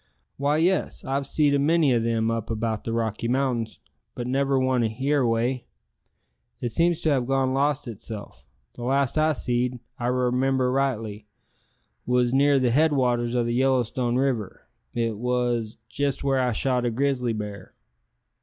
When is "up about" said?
2.31-2.85